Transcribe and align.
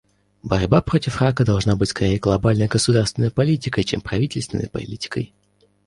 Борьба 0.41 0.81
против 0.81 1.21
рака 1.21 1.45
должна 1.45 1.75
быть 1.75 1.89
скорее 1.89 2.17
глобальной 2.17 2.65
государственной 2.65 3.29
политикой, 3.29 3.83
чем 3.83 4.01
правительственной 4.01 4.67
политикой. 4.67 5.35